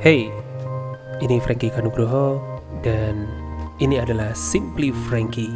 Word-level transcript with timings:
Hey, 0.00 0.32
ini 1.20 1.36
Frankie 1.44 1.68
Kanugroho 1.68 2.40
dan 2.80 3.28
ini 3.84 4.00
adalah 4.00 4.32
Simply 4.32 4.96
Frankie. 4.96 5.52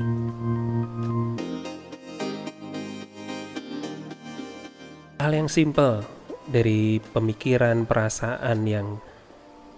Hal 5.17 5.33
yang 5.33 5.49
simple 5.49 6.05
dari 6.45 7.01
pemikiran, 7.01 7.89
perasaan 7.89 8.69
yang 8.69 9.01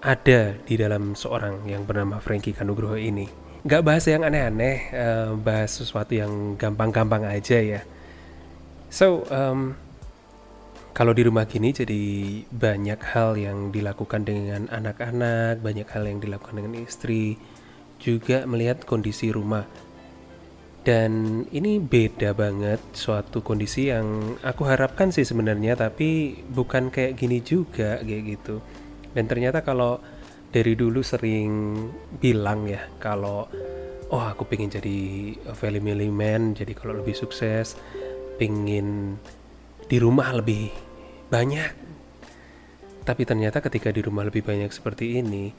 ada 0.02 0.58
di 0.58 0.74
dalam 0.74 1.14
seorang 1.14 1.62
yang 1.70 1.86
bernama 1.86 2.18
Frankie 2.18 2.50
Kanugroho 2.50 2.98
ini. 2.98 3.30
Gak 3.62 3.86
bahas 3.86 4.02
yang 4.10 4.26
aneh-aneh, 4.26 4.90
uh, 4.90 5.38
bahas 5.38 5.78
sesuatu 5.78 6.10
yang 6.10 6.58
gampang-gampang 6.58 7.22
aja 7.22 7.62
ya. 7.62 7.86
So, 8.90 9.30
um, 9.30 9.78
kalau 10.96 11.12
di 11.12 11.28
rumah 11.28 11.44
gini 11.44 11.76
jadi 11.76 12.02
banyak 12.48 12.96
hal 13.12 13.36
yang 13.36 13.68
dilakukan 13.68 14.24
dengan 14.24 14.64
anak-anak, 14.72 15.60
banyak 15.60 15.84
hal 15.92 16.08
yang 16.08 16.24
dilakukan 16.24 16.56
dengan 16.56 16.72
istri, 16.80 17.36
juga 18.00 18.48
melihat 18.48 18.80
kondisi 18.88 19.28
rumah. 19.28 19.68
Dan 20.88 21.44
ini 21.52 21.76
beda 21.76 22.32
banget 22.32 22.80
suatu 22.96 23.44
kondisi 23.44 23.92
yang 23.92 24.40
aku 24.40 24.64
harapkan 24.64 25.12
sih 25.12 25.28
sebenarnya, 25.28 25.76
tapi 25.76 26.40
bukan 26.48 26.88
kayak 26.88 27.20
gini 27.20 27.44
juga 27.44 28.00
kayak 28.00 28.24
gitu. 28.32 28.64
Dan 29.12 29.28
ternyata 29.28 29.60
kalau 29.60 30.00
dari 30.48 30.72
dulu 30.72 31.04
sering 31.04 31.76
bilang 32.16 32.72
ya, 32.72 32.80
kalau 32.96 33.52
oh 34.08 34.24
aku 34.24 34.48
pengen 34.48 34.72
jadi 34.72 34.96
family 35.52 36.08
man, 36.08 36.56
jadi 36.56 36.72
kalau 36.72 37.04
lebih 37.04 37.12
sukses, 37.12 37.76
pengen 38.40 39.20
di 39.92 40.00
rumah 40.00 40.32
lebih 40.32 40.85
banyak. 41.28 41.72
Tapi 43.06 43.22
ternyata 43.22 43.62
ketika 43.62 43.94
di 43.94 44.02
rumah 44.02 44.26
lebih 44.26 44.42
banyak 44.42 44.70
seperti 44.74 45.22
ini, 45.22 45.54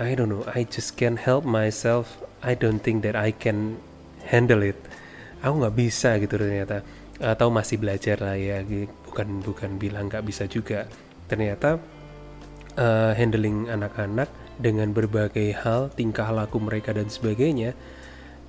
I 0.00 0.16
don't 0.16 0.32
know, 0.32 0.48
I 0.48 0.64
just 0.64 0.96
can't 0.96 1.20
help 1.20 1.44
myself. 1.44 2.16
I 2.40 2.56
don't 2.56 2.80
think 2.80 3.04
that 3.04 3.12
I 3.12 3.36
can 3.36 3.76
handle 4.24 4.64
it. 4.64 4.80
Aku 5.44 5.60
nggak 5.60 5.76
bisa 5.76 6.16
gitu 6.16 6.40
ternyata. 6.40 6.80
Atau 7.20 7.52
masih 7.52 7.76
belajar 7.76 8.18
lah 8.24 8.40
ya, 8.40 8.64
bukan 9.04 9.44
bukan 9.44 9.76
bilang 9.76 10.08
nggak 10.08 10.24
bisa 10.24 10.48
juga. 10.48 10.88
Ternyata 11.28 11.76
uh, 12.80 13.12
handling 13.12 13.68
anak-anak 13.68 14.32
dengan 14.56 14.96
berbagai 14.96 15.52
hal, 15.60 15.92
tingkah 15.92 16.28
laku 16.32 16.56
mereka 16.56 16.96
dan 16.96 17.12
sebagainya, 17.12 17.76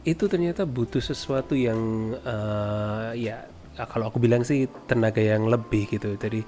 itu 0.04 0.28
ternyata 0.28 0.64
butuh 0.68 1.04
sesuatu 1.04 1.56
yang 1.56 2.14
uh, 2.24 3.12
ya 3.16 3.48
kalau 3.78 4.14
aku 4.14 4.22
bilang 4.22 4.46
sih 4.46 4.70
tenaga 4.86 5.22
yang 5.22 5.50
lebih 5.50 5.90
gitu. 5.90 6.14
Jadi 6.16 6.46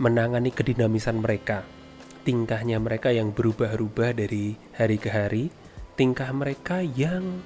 menangani 0.00 0.50
kedinamisan 0.50 1.20
mereka 1.20 1.62
tingkahnya 2.20 2.76
mereka 2.76 3.08
yang 3.08 3.32
berubah-ubah 3.32 4.12
dari 4.12 4.52
hari 4.76 4.96
ke 5.00 5.08
hari 5.08 5.48
tingkah 5.96 6.32
mereka 6.32 6.80
yang 6.80 7.44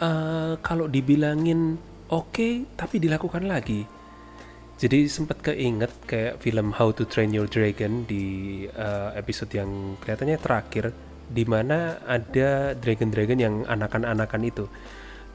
uh, 0.00 0.60
kalau 0.60 0.88
dibilangin 0.88 1.80
oke 2.12 2.32
okay, 2.32 2.52
tapi 2.76 3.00
dilakukan 3.00 3.48
lagi. 3.48 3.88
Jadi 4.78 5.10
sempat 5.10 5.42
keinget 5.42 5.90
kayak 6.06 6.38
film 6.38 6.70
How 6.70 6.94
to 6.94 7.02
Train 7.02 7.34
Your 7.34 7.50
Dragon 7.50 8.06
di 8.06 8.62
uh, 8.70 9.10
episode 9.18 9.50
yang 9.50 9.98
kelihatannya 9.98 10.38
terakhir 10.38 10.94
di 11.28 11.42
mana 11.42 11.98
ada 12.06 12.78
dragon-dragon 12.78 13.40
yang 13.42 13.54
anakan-anakan 13.66 14.42
itu 14.46 14.64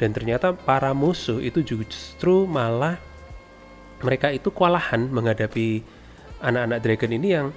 dan 0.02 0.10
ternyata 0.12 0.58
para 0.58 0.92
musuh 0.92 1.38
itu 1.38 1.62
justru 1.62 2.50
malah 2.50 2.98
mereka 4.04 4.34
itu 4.34 4.52
kewalahan 4.52 5.08
menghadapi 5.08 5.86
anak-anak 6.44 6.80
dragon 6.84 7.12
ini 7.16 7.28
yang 7.32 7.48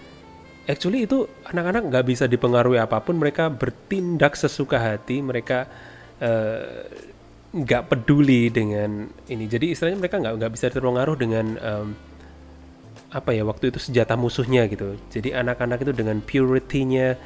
actually 0.71 1.07
itu 1.07 1.27
anak-anak 1.47 1.91
nggak 1.91 2.05
bisa 2.07 2.25
dipengaruhi 2.31 2.79
apa 2.79 3.03
pun. 3.03 3.19
Mereka 3.19 3.51
bertindak 3.51 4.39
sesuka 4.39 4.79
hati 4.79 5.23
mereka 5.23 5.67
eh, 6.23 6.87
nggak 7.51 7.83
uh, 7.83 7.89
peduli 7.91 8.53
dengan 8.53 9.11
ini. 9.27 9.45
Jadi 9.51 9.75
istilahnya 9.75 9.99
mereka 9.99 10.23
nggak 10.23 10.35
nggak 10.39 10.53
bisa 10.55 10.67
terpengaruh 10.71 11.17
dengan 11.19 11.47
um, 11.59 11.89
apa 13.11 13.31
ya 13.33 13.47
waktu 13.47 13.75
itu 13.75 13.83
senjata 13.83 14.15
musuhnya 14.15 14.71
gitu. 14.71 14.95
Jadi 15.11 15.35
anak-anak 15.35 15.83
itu 15.83 15.93
dengan 15.95 16.23
purity-nya 16.23 17.19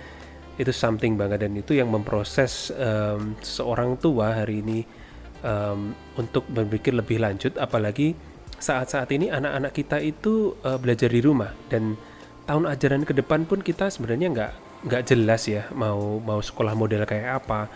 itu 0.56 0.72
something 0.72 1.16
banget. 1.16 1.44
Dan 1.44 1.56
itu 1.60 1.76
yang 1.76 1.93
memproses 1.93 2.72
um, 2.72 3.37
seorang 3.44 4.00
tua 4.00 4.44
hari 4.44 4.65
ini 4.65 5.00
um, 5.45 5.93
untuk 6.17 6.47
berpikir 6.49 6.97
lebih 6.97 7.21
lanjut. 7.21 7.56
Apalagi 7.56 8.17
saat-saat 8.61 9.09
ini 9.17 9.33
anak-anak 9.33 9.73
kita 9.73 9.99
itu 10.01 10.56
uh, 10.65 10.77
belajar 10.77 11.09
di 11.09 11.21
rumah. 11.25 11.53
Dan 11.69 11.97
tahun 12.45 12.69
ajaran 12.69 13.03
ke 13.06 13.12
depan 13.17 13.47
pun 13.49 13.65
kita 13.65 13.89
sebenarnya 13.89 14.29
nggak 14.33 14.53
nggak 14.81 15.12
jelas 15.12 15.45
ya 15.45 15.69
mau 15.77 16.17
mau 16.25 16.41
sekolah 16.41 16.73
model 16.77 17.05
kayak 17.05 17.45
apa. 17.45 17.69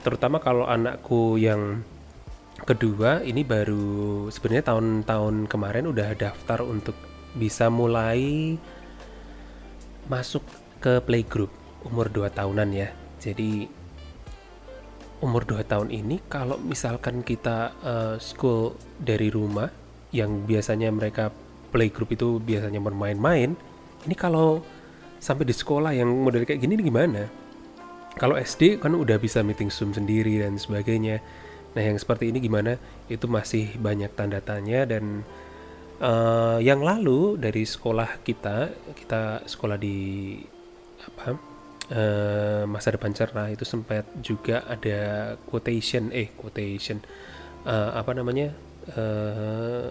Terutama 0.00 0.40
kalau 0.40 0.64
anakku 0.64 1.36
yang 1.36 1.84
kedua 2.64 3.24
ini 3.24 3.44
baru 3.44 4.28
sebenarnya 4.28 4.72
tahun-tahun 4.72 5.48
kemarin 5.48 5.88
udah 5.88 6.12
daftar 6.16 6.60
untuk 6.64 6.96
bisa 7.36 7.72
mulai 7.72 8.56
masuk 10.10 10.42
ke 10.82 10.98
playgroup 11.04 11.52
umur 11.86 12.12
2 12.12 12.28
tahunan 12.32 12.70
ya. 12.72 12.88
Jadi 13.20 13.79
umur 15.20 15.44
2 15.44 15.64
tahun 15.68 15.88
ini 15.92 16.24
kalau 16.28 16.56
misalkan 16.60 17.20
kita 17.20 17.76
uh, 17.84 18.16
school 18.16 18.76
dari 18.96 19.28
rumah 19.28 19.68
yang 20.10 20.44
biasanya 20.48 20.90
mereka 20.90 21.30
playgroup 21.70 22.10
itu 22.12 22.42
biasanya 22.42 22.82
bermain-main 22.82 23.54
ini 24.08 24.16
kalau 24.16 24.64
sampai 25.20 25.44
di 25.44 25.52
sekolah 25.52 25.92
yang 25.92 26.08
model 26.08 26.48
kayak 26.48 26.64
gini 26.64 26.80
gimana? 26.80 27.28
Kalau 28.16 28.34
SD 28.34 28.80
kan 28.80 28.96
udah 28.96 29.20
bisa 29.20 29.44
meeting 29.44 29.70
zoom 29.70 29.92
sendiri 29.92 30.40
dan 30.40 30.56
sebagainya. 30.56 31.20
Nah 31.76 31.82
yang 31.84 32.00
seperti 32.00 32.32
ini 32.32 32.42
gimana? 32.42 32.80
Itu 33.06 33.30
masih 33.30 33.76
banyak 33.78 34.16
tanda 34.16 34.40
tanya 34.42 34.88
dan 34.88 35.22
uh, 36.00 36.58
yang 36.58 36.80
lalu 36.80 37.36
dari 37.36 37.62
sekolah 37.62 38.24
kita 38.24 38.72
kita 38.96 39.46
sekolah 39.46 39.76
di 39.78 40.40
apa 41.00 41.49
uh, 41.92 42.62
masa 42.66 42.94
depan 42.94 43.12
cerah 43.14 43.50
itu 43.50 43.62
sempat 43.66 44.06
juga 44.22 44.64
ada 44.66 45.34
quotation 45.46 46.10
eh 46.14 46.32
quotation 46.34 46.98
uh, 47.66 47.94
apa 47.94 48.10
namanya 48.16 48.54
uh, 48.96 49.90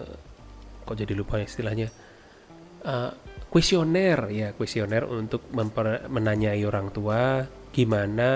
kok 0.84 0.96
jadi 0.96 1.12
lupa 1.14 1.38
istilahnya 1.38 1.88
uh, 2.84 3.12
ya 4.30 4.54
kuesioner 4.54 5.02
untuk 5.10 5.42
menanyai 6.06 6.62
orang 6.62 6.94
tua 6.94 7.42
gimana 7.74 8.30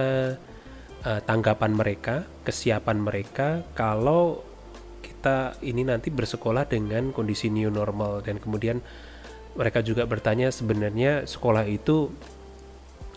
uh, 1.06 1.20
tanggapan 1.22 1.70
mereka 1.70 2.26
kesiapan 2.42 2.98
mereka 2.98 3.62
kalau 3.78 4.42
kita 5.24 5.56
ini 5.64 5.88
nanti 5.88 6.12
bersekolah 6.12 6.69
dengan 6.69 7.08
kondisi 7.08 7.48
new 7.48 7.72
normal. 7.72 8.20
Dan 8.20 8.36
kemudian 8.36 8.84
mereka 9.56 9.80
juga 9.80 10.04
bertanya 10.04 10.53
sebenarnya 10.53 11.24
sekolah 11.24 11.64
itu 11.64 12.12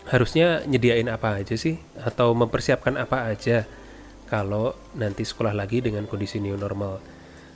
harusnya 0.08 0.64
nyediain 0.64 1.08
apa 1.12 1.40
aja 1.40 1.54
sih? 1.54 1.76
Atau 2.00 2.32
mempersiapkan 2.32 2.96
apa 2.96 3.28
aja 3.28 3.68
kalau 4.28 4.76
nanti 4.96 5.24
sekolah 5.24 5.52
lagi 5.52 5.84
dengan 5.84 6.08
kondisi 6.08 6.40
new 6.40 6.56
normal. 6.56 7.00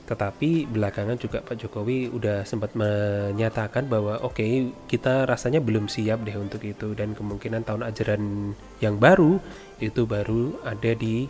Tetapi 0.03 0.67
belakangan 0.67 1.15
juga 1.15 1.39
Pak 1.41 1.55
Jokowi 1.63 2.11
udah 2.11 2.43
sempat 2.43 2.75
menyatakan 2.75 3.87
bahwa 3.87 4.19
oke 4.19 4.35
okay, 4.35 4.51
kita 4.85 5.23
rasanya 5.23 5.63
belum 5.63 5.89
siap 5.89 6.27
deh 6.27 6.37
untuk 6.37 6.61
itu. 6.61 6.93
Dan 6.93 7.17
kemungkinan 7.17 7.65
tahun 7.65 7.89
ajaran 7.89 8.53
yang 8.83 9.01
baru 9.01 9.41
itu 9.81 10.05
baru 10.05 10.61
ada 10.61 10.91
di 10.93 11.25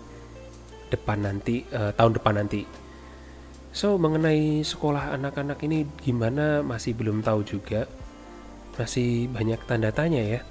depan 0.91 1.23
nanti 1.23 1.63
uh, 1.71 1.95
tahun 1.95 2.19
depan 2.19 2.35
nanti. 2.43 2.61
So 3.73 3.97
mengenai 3.97 4.61
sekolah 4.61 5.15
anak-anak 5.15 5.57
ini 5.65 5.87
gimana? 6.03 6.61
Masih 6.61 6.93
belum 6.97 7.23
tahu 7.23 7.45
juga. 7.47 7.87
Masih 8.73 9.29
banyak 9.29 9.61
tanda 9.69 9.93
tanya 9.93 10.21
ya 10.21 10.41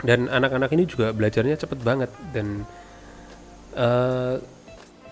dan 0.00 0.28
anak-anak 0.32 0.70
ini 0.72 0.84
juga 0.88 1.12
belajarnya 1.12 1.60
cepet 1.60 1.80
banget. 1.84 2.10
Dan 2.32 2.64
eh, 3.76 4.36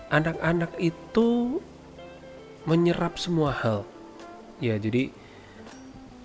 anak-anak 0.09 0.77
itu 0.81 1.61
menyerap 2.65 3.17
semua 3.21 3.53
hal. 3.53 3.85
Ya 4.59 4.75
jadi 4.75 5.07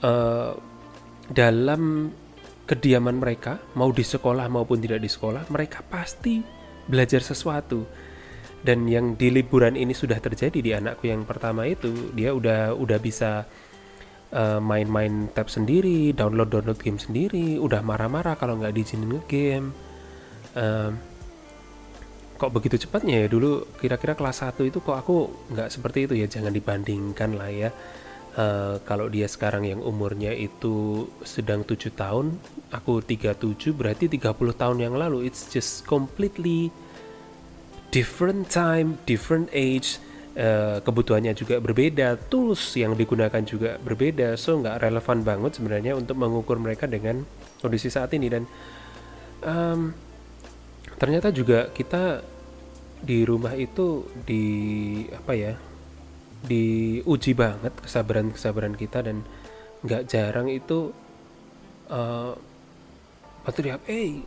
uh, 0.03 0.59
dalam 1.31 2.11
kediaman 2.65 3.21
mereka 3.21 3.63
mau 3.79 3.93
di 3.95 4.03
sekolah 4.03 4.49
maupun 4.51 4.81
tidak 4.83 5.05
di 5.05 5.11
sekolah 5.13 5.47
mereka 5.53 5.85
pasti 5.87 6.43
belajar 6.89 7.23
sesuatu. 7.23 7.87
Dan 8.65 8.89
yang 8.89 9.13
di 9.21 9.29
liburan 9.29 9.77
ini 9.77 9.93
sudah 9.93 10.17
terjadi 10.17 10.59
di 10.65 10.73
anakku 10.73 11.05
yang 11.05 11.29
pertama 11.29 11.69
itu 11.69 12.17
dia 12.17 12.33
udah 12.33 12.73
udah 12.73 12.97
bisa 12.97 13.45
eh, 14.35 14.61
main-main 14.61 15.31
tab 15.31 15.47
sendiri, 15.47 16.11
download-download 16.11 16.81
game 16.83 16.99
sendiri, 16.99 17.57
udah 17.63 17.81
marah-marah 17.87 18.35
kalau 18.35 18.59
nggak 18.59 18.75
diizinin 18.75 19.23
nge-game. 19.23 19.71
Uh, 20.55 20.95
kok 22.39 22.55
begitu 22.55 22.87
cepatnya 22.87 23.25
ya? 23.25 23.29
Dulu 23.31 23.79
kira-kira 23.79 24.15
kelas 24.15 24.43
1 24.43 24.63
itu 24.67 24.79
kok 24.79 24.95
aku 24.95 25.31
nggak 25.51 25.67
seperti 25.71 26.07
itu 26.07 26.15
ya 26.19 26.27
jangan 26.31 26.55
dibandingkan 26.55 27.31
lah 27.35 27.51
ya. 27.51 27.71
Uh, 28.35 28.83
kalau 28.83 29.07
dia 29.07 29.31
sekarang 29.31 29.63
yang 29.63 29.79
umurnya 29.79 30.35
itu 30.35 31.07
sedang 31.23 31.63
tujuh 31.63 31.95
tahun 31.95 32.35
aku 32.75 32.99
37 33.07 33.39
berarti 33.71 34.11
30 34.11 34.35
tahun 34.35 34.79
yang 34.79 34.95
lalu. 34.95 35.27
It's 35.27 35.51
just 35.51 35.87
completely 35.87 36.75
different 37.95 38.51
time 38.51 38.99
different 39.07 39.47
age 39.55 40.03
uh, 40.35 40.79
kebutuhannya 40.83 41.33
juga 41.35 41.59
berbeda 41.63 42.19
tools 42.31 42.75
yang 42.79 42.95
digunakan 42.99 43.43
juga 43.43 43.79
berbeda. 43.81 44.35
So 44.39 44.59
nggak 44.61 44.83
relevan 44.83 45.19
banget 45.23 45.59
sebenarnya 45.59 45.93
untuk 45.95 46.19
mengukur 46.19 46.59
mereka 46.59 46.91
dengan 46.91 47.23
kondisi 47.59 47.91
saat 47.91 48.11
ini. 48.15 48.27
Dan 48.31 48.43
um, 49.43 49.95
ternyata 50.99 51.31
juga 51.35 51.71
kita 51.71 52.23
di 53.05 53.21
rumah 53.23 53.53
itu 53.53 54.09
di 54.25 54.45
apa 55.13 55.33
ya 55.37 55.53
diuji 56.45 57.33
banget 57.37 57.73
kesabaran 57.85 58.33
kesabaran 58.33 58.77
kita 58.77 59.05
dan 59.05 59.25
nggak 59.85 60.09
jarang 60.09 60.49
itu 60.49 60.93
uh, 61.93 62.33
dia 63.61 63.77
eh 63.85 64.25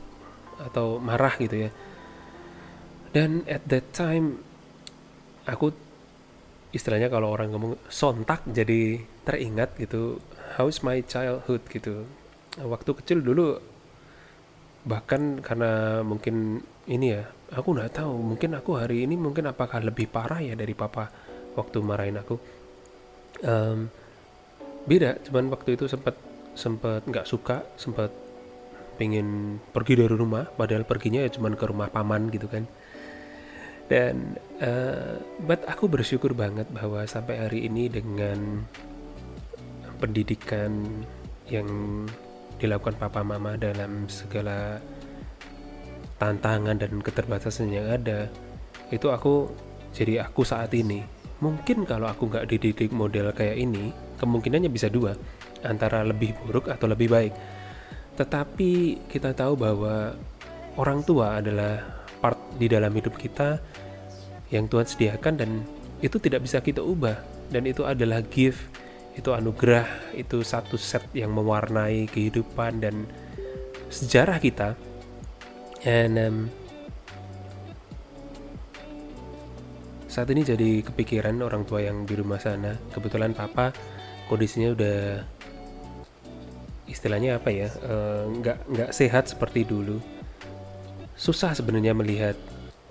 atau 0.62 1.02
marah 1.02 1.34
gitu 1.38 1.70
ya. 1.70 1.72
Dan 3.14 3.42
at 3.50 3.66
that 3.70 3.90
time 3.94 4.42
aku 5.50 5.87
istilahnya 6.76 7.08
kalau 7.08 7.32
orang 7.32 7.52
ngomong 7.56 7.80
sontak 7.88 8.44
jadi 8.48 9.00
teringat 9.24 9.80
gitu 9.80 10.20
how's 10.58 10.82
my 10.82 11.00
childhood? 11.06 11.64
gitu. 11.70 12.08
Waktu 12.58 12.92
kecil 13.04 13.22
dulu 13.22 13.62
bahkan 14.88 15.44
karena 15.44 16.00
mungkin 16.02 16.64
ini 16.88 17.12
ya 17.12 17.28
aku 17.52 17.76
nggak 17.76 18.00
tahu 18.02 18.14
mungkin 18.24 18.56
aku 18.56 18.80
hari 18.80 19.04
ini 19.04 19.20
mungkin 19.20 19.52
apakah 19.52 19.84
lebih 19.84 20.08
parah 20.08 20.40
ya 20.40 20.56
dari 20.56 20.74
papa 20.74 21.12
waktu 21.54 21.78
marahin 21.84 22.18
aku. 22.18 22.36
Um, 23.46 23.94
beda 24.88 25.20
cuman 25.28 25.52
waktu 25.54 25.76
itu 25.76 25.86
sempat 25.86 26.16
sempat 26.58 27.06
nggak 27.06 27.28
suka 27.28 27.62
sempat 27.78 28.10
pengen 28.98 29.62
pergi 29.76 29.94
dari 29.94 30.16
rumah 30.16 30.50
padahal 30.50 30.88
perginya 30.90 31.22
ya 31.22 31.30
cuman 31.30 31.54
ke 31.54 31.66
rumah 31.70 31.92
paman 31.94 32.34
gitu 32.34 32.50
kan 32.50 32.66
dan 33.88 34.36
uh, 34.60 35.20
but 35.48 35.64
aku 35.68 35.88
bersyukur 35.88 36.36
banget 36.36 36.68
bahwa 36.72 37.08
sampai 37.08 37.40
hari 37.40 37.60
ini 37.68 37.88
dengan 37.88 38.64
pendidikan 39.98 41.04
yang 41.48 41.68
dilakukan 42.60 43.00
papa 43.00 43.24
mama 43.24 43.56
dalam 43.56 44.12
segala 44.12 44.84
tantangan 46.20 46.76
dan 46.78 47.00
keterbatasan 47.00 47.72
yang 47.72 47.88
ada 47.88 48.28
itu 48.92 49.08
aku 49.08 49.48
jadi 49.96 50.28
aku 50.28 50.44
saat 50.44 50.74
ini 50.76 51.06
mungkin 51.40 51.86
kalau 51.86 52.10
aku 52.10 52.28
nggak 52.28 52.50
dididik 52.50 52.90
model 52.90 53.30
kayak 53.32 53.62
ini 53.62 53.94
kemungkinannya 54.18 54.70
bisa 54.74 54.90
dua 54.90 55.14
antara 55.62 56.02
lebih 56.06 56.34
buruk 56.46 56.70
atau 56.70 56.90
lebih 56.90 57.10
baik. 57.10 57.34
Tetapi 58.18 59.06
kita 59.10 59.34
tahu 59.38 59.54
bahwa 59.54 60.18
orang 60.78 61.06
tua 61.06 61.38
adalah 61.38 62.06
part 62.20 62.40
di 62.58 62.68
dalam 62.70 62.92
hidup 62.94 63.16
kita 63.16 63.62
yang 64.50 64.66
Tuhan 64.72 64.88
sediakan 64.88 65.34
dan 65.38 65.50
itu 66.00 66.18
tidak 66.22 66.46
bisa 66.46 66.62
kita 66.62 66.80
ubah 66.80 67.18
dan 67.48 67.64
itu 67.64 67.88
adalah 67.88 68.20
gift, 68.28 68.60
itu 69.16 69.32
anugerah, 69.32 69.88
itu 70.14 70.44
satu 70.44 70.76
set 70.76 71.04
yang 71.16 71.32
mewarnai 71.32 72.06
kehidupan 72.12 72.84
dan 72.84 73.08
sejarah 73.88 74.38
kita. 74.38 74.76
And 75.88 76.16
um, 76.20 76.38
saat 80.12 80.28
ini 80.34 80.44
jadi 80.44 80.84
kepikiran 80.84 81.40
orang 81.40 81.64
tua 81.64 81.86
yang 81.88 82.04
di 82.04 82.20
rumah 82.20 82.42
sana. 82.42 82.76
Kebetulan 82.92 83.32
papa 83.32 83.72
kondisinya 84.28 84.76
udah 84.76 85.00
istilahnya 86.88 87.40
apa 87.40 87.52
ya 87.52 87.68
eh, 87.68 88.24
nggak 88.32 88.58
uh, 88.64 88.68
nggak 88.72 88.92
sehat 88.96 89.28
seperti 89.28 89.68
dulu 89.68 90.00
susah 91.18 91.58
sebenarnya 91.58 91.98
melihat 91.98 92.38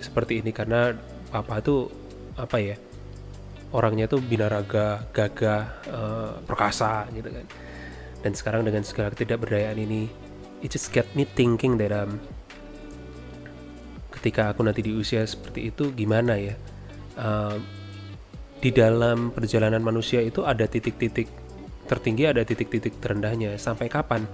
seperti 0.03 0.43
ini 0.43 0.51
karena 0.53 0.93
papa 1.31 1.63
tuh 1.63 1.89
apa 2.37 2.59
ya 2.61 2.77
orangnya 3.73 4.07
tuh 4.11 4.21
binaraga 4.21 5.07
gagah 5.15 5.63
uh, 5.89 6.33
perkasa 6.45 7.07
gitu 7.15 7.31
kan. 7.31 7.47
Dan 8.21 8.33
sekarang 8.35 8.67
dengan 8.67 8.83
segala 8.83 9.15
ketidakberdayaan 9.15 9.79
ini 9.79 10.11
it 10.61 10.75
just 10.75 10.91
get 10.91 11.07
me 11.15 11.23
thinking 11.23 11.79
that 11.79 11.95
um, 11.95 12.19
ketika 14.11 14.51
aku 14.51 14.67
nanti 14.67 14.83
di 14.83 14.91
usia 14.91 15.23
seperti 15.23 15.71
itu 15.71 15.95
gimana 15.95 16.35
ya? 16.35 16.55
Uh, 17.17 17.57
di 18.57 18.73
dalam 18.73 19.31
perjalanan 19.31 19.85
manusia 19.85 20.25
itu 20.25 20.43
ada 20.43 20.65
titik-titik 20.67 21.29
tertinggi 21.87 22.27
ada 22.27 22.43
titik-titik 22.43 22.99
terendahnya. 22.99 23.55
Sampai 23.61 23.87
kapan? 23.87 24.27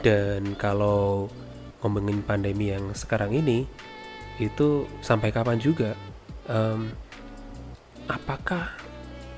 Dan 0.00 0.54
kalau 0.54 1.26
ngomongin 1.82 2.22
pandemi 2.26 2.74
yang 2.74 2.90
sekarang 2.94 3.34
ini 3.34 3.66
itu 4.38 4.86
sampai 5.02 5.30
kapan 5.34 5.58
juga? 5.58 5.94
Um, 6.48 6.90
apakah 8.08 8.72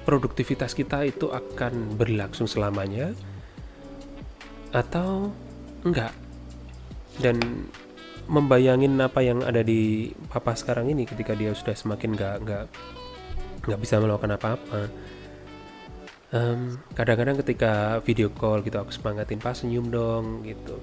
produktivitas 0.05 0.77
kita 0.77 1.05
itu 1.09 1.33
akan 1.33 1.97
berlangsung 1.97 2.47
selamanya? 2.47 3.13
Atau 4.71 5.35
enggak? 5.85 6.15
Dan 7.19 7.67
membayangin 8.31 8.95
apa 9.03 9.21
yang 9.27 9.43
ada 9.43 9.61
di 9.67 10.15
papa 10.31 10.55
sekarang 10.55 10.87
ini 10.95 11.03
ketika 11.03 11.35
dia 11.35 11.51
sudah 11.51 11.75
semakin 11.75 12.15
nggak 12.15 12.37
nggak 12.47 12.65
nggak 13.67 13.81
bisa 13.83 13.99
melakukan 13.99 14.39
apa-apa. 14.39 14.83
Um, 16.31 16.79
kadang-kadang 16.95 17.43
ketika 17.43 17.99
video 18.07 18.31
call 18.31 18.63
gitu 18.63 18.79
aku 18.79 18.95
semangatin 18.95 19.43
pas 19.43 19.59
senyum 19.59 19.91
dong 19.91 20.47
gitu 20.47 20.79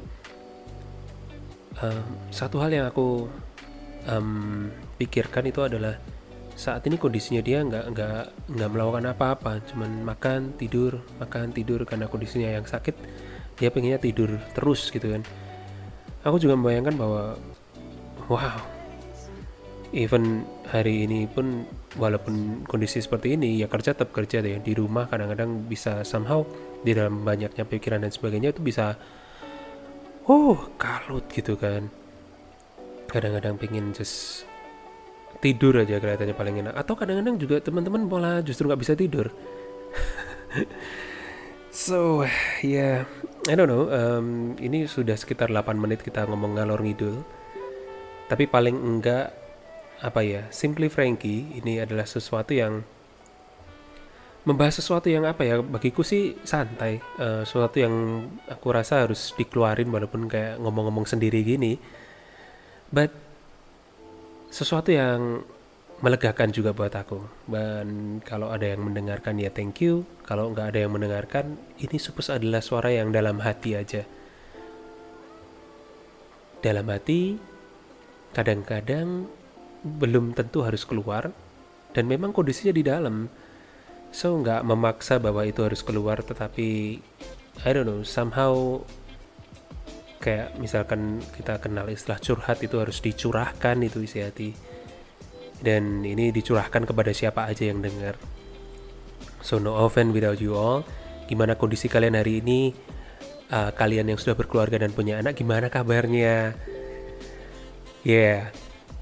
satu 2.33 2.57
hal 2.61 2.73
yang 2.73 2.85
aku 2.89 3.29
um, 4.09 4.69
pikirkan 4.97 5.45
itu 5.45 5.61
adalah 5.61 5.97
saat 6.57 6.81
ini 6.89 6.97
kondisinya 6.97 7.41
dia 7.45 7.61
nggak 7.61 7.85
nggak 7.93 8.23
nggak 8.57 8.69
melakukan 8.73 9.05
apa-apa. 9.13 9.51
Cuman 9.69 10.01
makan 10.01 10.57
tidur 10.57 11.05
makan 11.21 11.53
tidur. 11.53 11.85
Karena 11.85 12.09
kondisinya 12.09 12.49
yang 12.49 12.65
sakit 12.65 12.95
dia 13.57 13.69
pengennya 13.69 14.01
tidur 14.01 14.41
terus 14.57 14.89
gitu 14.89 15.13
kan. 15.13 15.21
Aku 16.25 16.41
juga 16.41 16.57
membayangkan 16.57 16.97
bahwa 16.97 17.37
wow 18.27 18.57
even 19.95 20.43
hari 20.67 21.07
ini 21.07 21.31
pun 21.31 21.63
walaupun 21.95 22.67
kondisi 22.67 22.99
seperti 22.99 23.39
ini 23.39 23.63
ya 23.63 23.71
kerja 23.71 23.93
tetap 23.93 24.11
kerja 24.11 24.41
deh. 24.41 24.59
Di 24.59 24.73
rumah 24.73 25.05
kadang-kadang 25.07 25.69
bisa 25.69 26.01
somehow 26.03 26.43
di 26.81 26.97
dalam 26.97 27.21
banyaknya 27.21 27.63
pikiran 27.63 28.03
dan 28.03 28.11
sebagainya 28.11 28.51
itu 28.51 28.65
bisa 28.65 28.97
oh 30.27 30.69
kalut 30.75 31.25
gitu 31.31 31.55
kan. 31.55 31.91
Kadang-kadang 33.07 33.55
pengen 33.55 33.95
just 33.95 34.43
tidur 35.39 35.79
aja 35.79 35.97
kelihatannya 35.97 36.35
paling 36.35 36.55
enak. 36.61 36.73
Atau 36.75 36.99
kadang-kadang 36.99 37.39
juga 37.39 37.63
teman-teman 37.63 38.05
malah 38.05 38.43
justru 38.43 38.67
nggak 38.67 38.81
bisa 38.83 38.93
tidur. 38.93 39.31
So 41.77 42.25
ya 42.65 42.65
yeah, 42.65 42.97
I 43.45 43.53
don't 43.53 43.69
know 43.69 43.85
um, 43.93 44.57
ini 44.57 44.89
sudah 44.89 45.13
sekitar 45.13 45.53
8 45.53 45.77
menit 45.77 46.01
kita 46.01 46.25
ngomong 46.25 46.57
ngalor 46.57 46.81
ngidul. 46.81 47.21
Tapi 48.25 48.49
paling 48.49 48.73
enggak 48.73 49.29
apa 50.01 50.25
ya 50.25 50.49
Simply 50.49 50.89
Frankie 50.89 51.45
ini 51.53 51.77
adalah 51.77 52.09
sesuatu 52.09 52.57
yang 52.57 52.81
membahas 54.47 54.79
sesuatu 54.79 55.11
yang 55.11 55.27
apa 55.27 55.43
ya? 55.43 55.59
Bagiku 55.59 56.07
sih 56.07 56.39
santai. 56.47 57.03
Uh, 57.19 57.43
sesuatu 57.43 57.83
yang 57.83 58.23
aku 58.47 58.71
rasa 58.71 59.03
harus 59.03 59.35
dikeluarin 59.35 59.91
walaupun 59.91 60.31
kayak 60.31 60.55
ngomong-ngomong 60.63 61.03
sendiri 61.03 61.43
gini. 61.43 61.75
But 62.87 63.11
sesuatu 64.47 64.95
yang 64.95 65.43
melegakan 65.99 66.55
juga 66.55 66.71
buat 66.71 66.95
aku. 66.95 67.19
Dan 67.51 68.19
kalau 68.23 68.47
ada 68.47 68.63
yang 68.63 68.87
mendengarkan 68.87 69.35
ya 69.35 69.51
thank 69.51 69.83
you. 69.83 70.07
Kalau 70.23 70.55
nggak 70.55 70.71
ada 70.71 70.79
yang 70.87 70.95
mendengarkan 70.95 71.59
ini 71.83 71.99
supus 71.99 72.31
adalah 72.31 72.63
suara 72.63 72.87
yang 72.87 73.11
dalam 73.11 73.43
hati 73.43 73.75
aja. 73.75 74.07
Dalam 76.63 76.87
hati 76.87 77.35
kadang-kadang 78.31 79.27
belum 79.83 80.31
tentu 80.39 80.63
harus 80.63 80.87
keluar. 80.87 81.35
Dan 81.91 82.07
memang 82.07 82.31
kondisinya 82.31 82.71
di 82.71 82.83
dalam 82.87 83.27
so 84.11 84.33
nggak 84.37 84.65
memaksa 84.65 85.19
bahwa 85.21 85.45
itu 85.45 85.61
harus 85.61 85.83
keluar 85.85 86.19
tetapi 86.23 86.99
I 87.65 87.69
don't 87.73 87.89
know 87.89 88.05
somehow 88.05 88.81
kayak 90.21 90.57
misalkan 90.59 91.23
kita 91.37 91.57
kenal 91.61 91.87
istilah 91.87 92.19
curhat 92.19 92.61
itu 92.61 92.77
harus 92.81 92.99
dicurahkan 92.99 93.79
itu 93.81 94.03
isi 94.03 94.19
hati. 94.21 94.51
Dan 95.57 96.05
ini 96.05 96.29
dicurahkan 96.29 96.85
kepada 96.85 97.09
siapa 97.15 97.49
aja 97.49 97.65
yang 97.65 97.81
dengar. 97.81 98.19
So 99.41 99.57
no 99.57 99.73
offense 99.73 100.13
without 100.13 100.37
you 100.37 100.53
all. 100.53 100.85
Gimana 101.25 101.57
kondisi 101.57 101.89
kalian 101.89 102.13
hari 102.13 102.45
ini? 102.45 102.75
Uh, 103.47 103.71
kalian 103.73 104.11
yang 104.11 104.19
sudah 104.19 104.35
berkeluarga 104.35 104.83
dan 104.83 104.91
punya 104.91 105.17
anak 105.17 105.39
gimana 105.39 105.71
kabarnya? 105.71 106.53
Yeah 108.05 108.51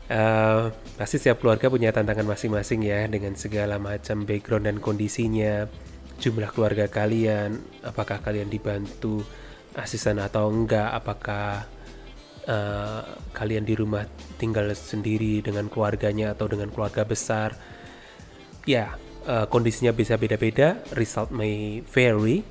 Uh, 0.06 0.70
pasti 1.02 1.18
setiap 1.18 1.42
keluarga 1.42 1.66
punya 1.66 1.90
tantangan 1.90 2.30
masing-masing 2.30 2.86
ya 2.86 3.10
dengan 3.10 3.34
segala 3.34 3.82
macam 3.82 4.22
background 4.22 4.70
dan 4.70 4.78
kondisinya, 4.78 5.66
jumlah 6.22 6.54
keluarga 6.54 6.86
kalian, 6.86 7.58
apakah 7.82 8.22
kalian 8.22 8.54
dibantu 8.54 9.26
asisten 9.76 10.22
atau 10.22 10.48
enggak 10.48 10.94
apakah 10.94 11.68
uh, 12.48 13.02
kalian 13.36 13.66
di 13.68 13.76
rumah 13.76 14.08
tinggal 14.40 14.72
sendiri 14.72 15.44
dengan 15.44 15.68
keluarganya 15.68 16.38
atau 16.38 16.48
dengan 16.48 16.72
keluarga 16.72 17.04
besar. 17.04 17.58
Ya 18.66 18.98
uh, 19.26 19.46
kondisinya 19.50 19.92
bisa 19.92 20.16
beda-beda 20.16 20.80
result 20.96 21.34
may 21.34 21.82
vary. 21.90 22.46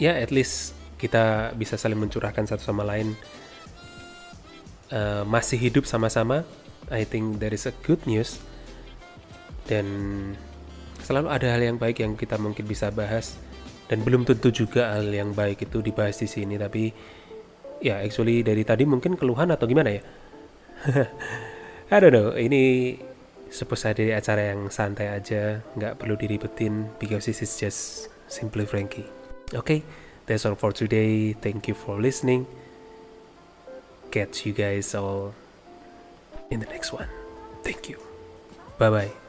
Ya 0.00 0.18
at 0.18 0.34
least 0.34 0.74
kita 0.98 1.54
bisa 1.54 1.78
saling 1.78 1.98
mencurahkan 1.98 2.48
satu 2.48 2.62
sama 2.62 2.82
lain 2.82 3.14
uh, 4.92 5.22
masih 5.24 5.58
hidup 5.58 5.88
sama-sama. 5.88 6.44
I 6.92 7.08
think 7.08 7.40
that 7.40 7.56
is 7.56 7.64
a 7.64 7.74
good 7.82 8.04
news. 8.04 8.38
Dan 9.64 9.86
selalu 11.00 11.32
ada 11.32 11.48
hal 11.56 11.62
yang 11.64 11.78
baik 11.80 12.04
yang 12.04 12.14
kita 12.14 12.36
mungkin 12.36 12.68
bisa 12.68 12.92
bahas. 12.92 13.40
Dan 13.88 14.04
belum 14.04 14.28
tentu 14.28 14.52
juga 14.52 14.92
hal 14.94 15.08
yang 15.08 15.32
baik 15.32 15.64
itu 15.66 15.80
dibahas 15.80 16.20
di 16.20 16.28
sini. 16.28 16.60
Tapi 16.60 16.92
ya 17.82 18.04
actually 18.04 18.44
dari 18.44 18.62
tadi 18.62 18.84
mungkin 18.84 19.16
keluhan 19.16 19.50
atau 19.50 19.64
gimana 19.64 19.90
ya? 19.96 20.02
I 21.92 21.96
don't 21.98 22.12
know. 22.12 22.36
Ini 22.36 22.94
suppose 23.52 23.88
ada 23.88 24.04
acara 24.20 24.52
yang 24.52 24.68
santai 24.68 25.12
aja. 25.12 25.64
Nggak 25.76 25.96
perlu 26.00 26.14
diribetin 26.20 26.92
because 27.00 27.28
this 27.28 27.40
is 27.40 27.52
just 27.56 28.12
simply 28.28 28.68
Frankie. 28.68 29.08
Oke 29.52 29.64
okay, 29.64 29.80
that's 30.24 30.48
all 30.48 30.56
for 30.56 30.72
today. 30.72 31.36
Thank 31.36 31.68
you 31.68 31.76
for 31.76 32.00
listening 32.00 32.61
catch 34.12 34.44
you 34.46 34.52
guys 34.52 34.94
all 34.94 35.34
in 36.50 36.60
the 36.60 36.66
next 36.66 36.92
one. 36.92 37.08
Thank 37.64 37.88
you. 37.88 37.96
Bye 38.78 38.90
bye 38.90 39.21